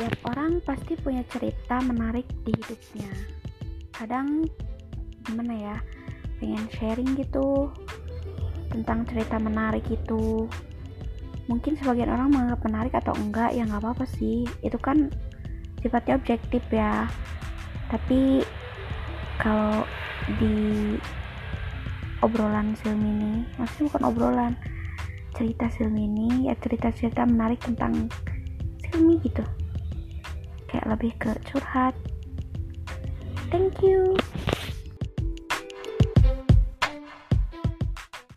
[0.00, 3.12] Setiap orang pasti punya cerita menarik di hidupnya.
[3.92, 4.48] Kadang
[5.28, 5.76] gimana ya,
[6.40, 7.68] pengen sharing gitu
[8.72, 10.48] tentang cerita menarik itu.
[11.52, 14.48] Mungkin sebagian orang menganggap menarik atau enggak ya nggak apa-apa sih.
[14.64, 15.12] Itu kan
[15.84, 17.04] sifatnya objektif ya.
[17.92, 18.40] Tapi
[19.36, 19.84] kalau
[20.40, 20.96] di
[22.24, 24.52] obrolan film ini, maksudnya bukan obrolan,
[25.36, 28.08] cerita film ini ya cerita-cerita menarik tentang
[28.80, 29.44] Silmi gitu
[30.80, 31.92] kayak lebih ke curhat.
[33.52, 34.16] Thank you